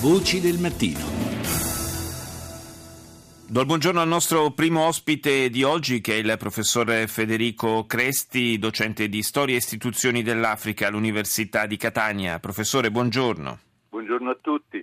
[0.00, 1.04] Voci del mattino.
[3.46, 8.58] Do il buongiorno al nostro primo ospite di oggi, che è il professore Federico Cresti,
[8.58, 12.38] docente di Storia e Istituzioni dell'Africa all'Università di Catania.
[12.38, 13.58] Professore, buongiorno.
[13.90, 14.82] Buongiorno a tutti.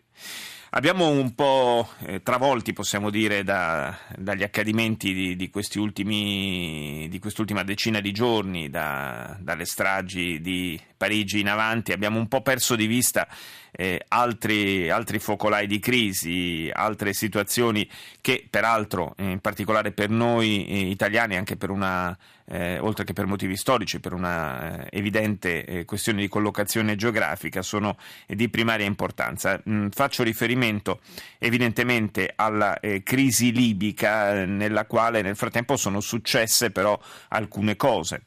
[0.71, 7.17] Abbiamo un po' eh, travolti, possiamo dire, da, dagli accadimenti di, di, questi ultimi, di
[7.19, 12.75] quest'ultima decina di giorni, da, dalle stragi di Parigi in avanti, abbiamo un po' perso
[12.75, 13.27] di vista
[13.71, 17.87] eh, altri, altri, focolai di crisi, altre situazioni
[18.21, 23.27] che peraltro, in particolare per noi eh, italiani, anche per una, eh, oltre che per
[23.27, 29.61] motivi storici, per una eh, evidente eh, questione di collocazione geografica, sono di primaria importanza.
[29.69, 31.01] Mm, faccio riferimento
[31.37, 38.23] evidentemente alla eh, crisi libica nella quale nel frattempo sono successe però alcune cose.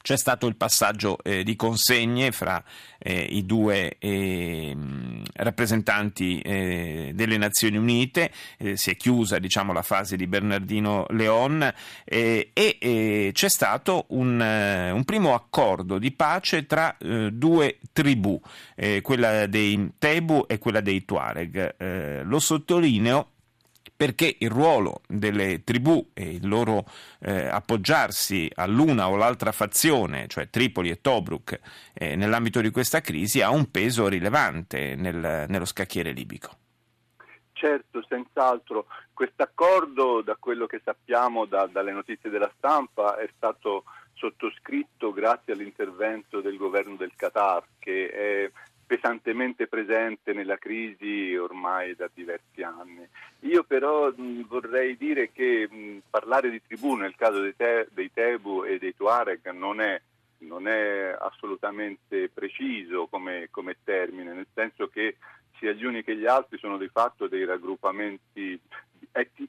[0.00, 2.62] C'è stato il passaggio eh, di consegne fra
[2.98, 4.76] eh, i due eh,
[5.34, 11.70] rappresentanti eh, delle Nazioni Unite, eh, si è chiusa diciamo, la fase di Bernardino Leon
[12.04, 18.40] eh, e c'è stato un, un, primo accordo di pace tra due tribù,
[19.02, 22.22] quella dei Tebu e quella dei Tuareg.
[22.24, 23.33] lo sottolineo
[23.96, 26.84] perché il ruolo delle tribù e il loro
[27.20, 31.60] eh, appoggiarsi all'una o l'altra fazione, cioè Tripoli e Tobruk,
[31.92, 36.56] eh, nell'ambito di questa crisi ha un peso rilevante nel, nello scacchiere libico.
[37.52, 38.86] Certo, senz'altro.
[39.12, 46.40] Quest'accordo, da quello che sappiamo da, dalle notizie della stampa, è stato sottoscritto grazie all'intervento
[46.40, 48.50] del governo del Qatar, che è
[48.86, 53.06] pesantemente presente nella crisi ormai da diversi anni.
[53.40, 58.10] Io però mh, vorrei dire che mh, parlare di tribù nel caso dei, te, dei
[58.12, 60.00] Tebu e dei Tuareg non è,
[60.38, 65.16] non è assolutamente preciso come, come termine, nel senso che
[65.58, 68.60] sia gli uni che gli altri sono di fatto dei raggruppamenti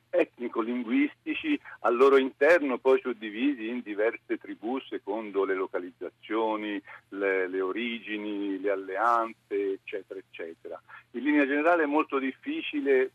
[0.09, 8.59] etnico-linguistici al loro interno poi suddivisi in diverse tribù secondo le localizzazioni, le, le, origini,
[8.59, 10.81] le alleanze, eccetera, eccetera.
[11.11, 13.11] In linea generale è molto difficile,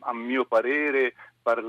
[0.00, 1.14] a mio parere,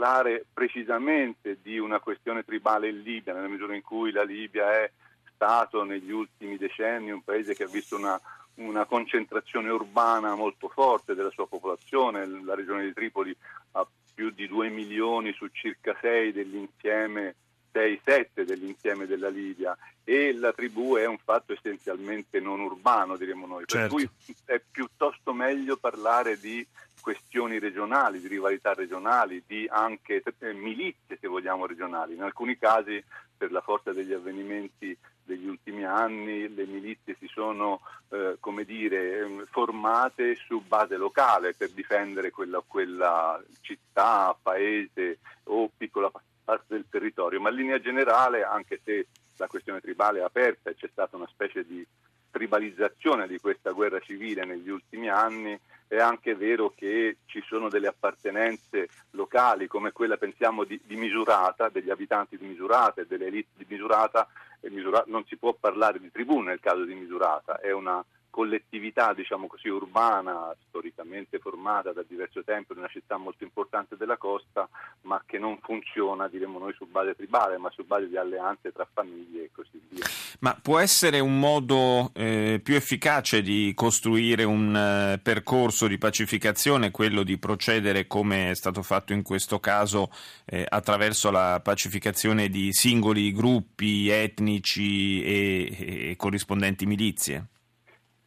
[0.05, 4.91] parlare precisamente di una questione tribale in Libia, nella misura in cui la Libia è
[5.33, 8.19] stato negli ultimi decenni un paese che ha visto una
[8.55, 13.35] una concentrazione urbana molto forte della sua popolazione, la regione di Tripoli
[13.73, 17.35] ha più di 2 milioni su circa 6 dell'insieme
[17.73, 19.77] 6-7 dell'insieme della Libia.
[20.05, 23.95] E la tribù è un fatto essenzialmente non urbano, diremmo noi, certo.
[23.95, 24.09] per cui
[24.45, 26.65] è piuttosto meglio parlare di
[27.05, 32.16] questioni regionali, di rivalità regionali, di anche eh, milizie, se vogliamo, regionali.
[32.16, 33.03] In alcuni casi,
[33.38, 39.19] per la forza degli avvenimenti degli ultimi anni, le milizie si sono, eh, come dire,
[39.19, 46.11] ehm, formate su base locale per difendere quella, quella città, paese o piccola
[46.44, 49.05] parte del territorio, ma in linea generale, anche se
[49.38, 51.85] la questione tribale è aperta e c'è stata una specie di
[52.31, 57.88] tribalizzazione di questa guerra civile negli ultimi anni, è anche vero che ci sono delle
[57.88, 63.50] appartenenze locali come quella, pensiamo, di, di Misurata, degli abitanti di Misurata e delle elite
[63.56, 64.28] di Misurata,
[64.59, 68.03] e Misura, non si può parlare di tribù nel caso di Misurata, è una
[68.35, 74.18] collettività diciamo così, urbana, storicamente formata da diverso tempo in una città molto importante della
[74.18, 74.68] costa,
[75.03, 78.85] ma che non funziona, diremmo noi, su base tribale, ma su base di alleanze tra
[78.91, 80.06] famiglie e così via.
[80.40, 86.91] Ma può essere un modo eh, più efficace di costruire un eh, percorso di pacificazione
[86.91, 90.12] quello di procedere come è stato fatto in questo caso
[90.44, 97.47] eh, attraverso la pacificazione di singoli gruppi etnici e, e corrispondenti milizie?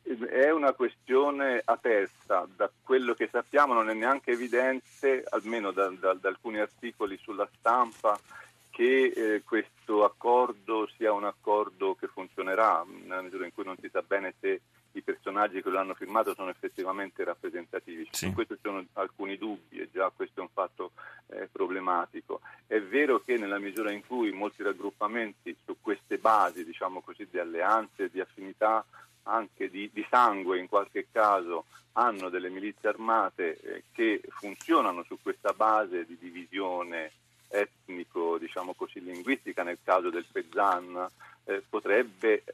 [0.08, 6.14] È una questione aperta, da quello che sappiamo non è neanche evidente, almeno da, da,
[6.14, 8.18] da alcuni articoli sulla stampa,
[8.70, 13.90] che eh, questo accordo sia un accordo che funzionerà, nella misura in cui non si
[13.92, 14.60] sa bene se
[14.92, 18.08] i personaggi che lo hanno firmato sono effettivamente rappresentativi.
[18.10, 18.26] Sì.
[18.26, 20.92] Su questo ci sono alcuni dubbi e già questo è un fatto
[21.26, 22.40] eh, problematico.
[22.66, 27.38] È vero che nella misura in cui molti raggruppamenti su queste basi, diciamo così, di
[27.38, 28.82] alleanze, di affinità
[29.28, 35.18] anche di, di, sangue in qualche caso hanno delle milizie armate eh, che funzionano su
[35.20, 37.12] questa base di divisione
[37.48, 41.06] etnico, diciamo così, linguistica, nel caso del Pezzan,
[41.44, 42.44] eh, potrebbe,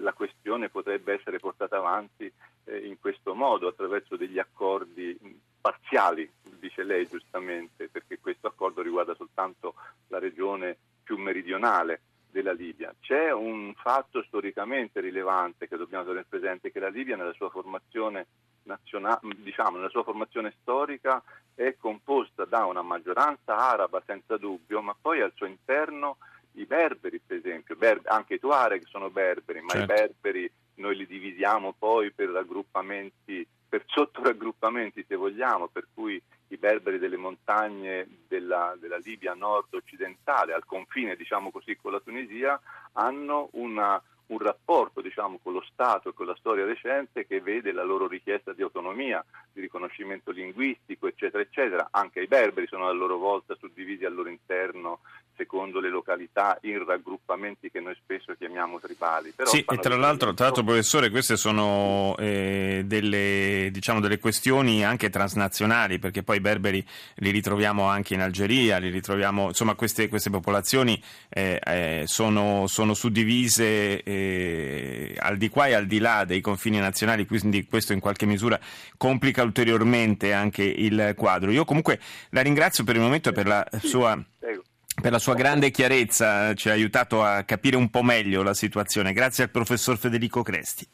[0.00, 2.30] la questione potrebbe essere portata avanti
[2.64, 5.18] eh, in questo modo, attraverso degli accordi
[5.60, 9.74] parziali, dice lei giustamente, perché questo accordo riguarda soltanto
[10.08, 12.00] la regione più meridionale
[12.32, 12.92] della Libia.
[12.98, 18.26] C'è un fatto storicamente rilevante che dobbiamo tenere presente, che la Libia nella sua formazione
[18.64, 21.22] naziona- diciamo, nella sua formazione storica
[21.54, 26.16] è composta da una maggioranza araba senza dubbio, ma poi al suo interno
[26.52, 29.92] i berberi, per esempio, ber- anche i Tuareg sono berberi, ma certo.
[29.92, 36.20] i berberi noi li divisiamo poi per raggruppamenti, per sottoraggruppamenti se vogliamo, per cui
[36.52, 42.60] i berberi delle montagne della, della Libia nord-occidentale, al confine diciamo così con la Tunisia,
[42.92, 44.00] hanno una
[44.32, 48.08] un rapporto diciamo, con lo Stato e con la storia recente che vede la loro
[48.08, 51.88] richiesta di autonomia, di riconoscimento linguistico, eccetera, eccetera.
[51.90, 55.00] Anche i berberi sono a loro volta suddivisi al loro interno
[55.36, 59.32] secondo le località in raggruppamenti che noi spesso chiamiamo tribali.
[59.34, 64.84] Però sì, e tra l'altro, tra l'altro, professore, queste sono eh, delle, diciamo, delle, questioni
[64.84, 66.84] anche transnazionali, perché poi i berberi
[67.16, 72.94] li ritroviamo anche in Algeria, li ritroviamo, insomma, queste, queste popolazioni eh, eh, sono, sono,
[72.94, 74.02] suddivise
[75.12, 78.26] eh, al di qua e al di là dei confini nazionali, quindi questo in qualche
[78.26, 78.58] misura
[78.96, 81.50] complica ulteriormente anche il quadro.
[81.50, 82.00] Io comunque
[82.30, 84.20] la ringrazio per il momento e per la sua
[85.00, 89.14] per la sua grande chiarezza, ci ha aiutato a capire un po' meglio la situazione.
[89.14, 90.86] Grazie al professor Federico Cresti.